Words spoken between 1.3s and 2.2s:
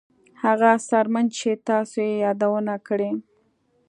چې تاسو یې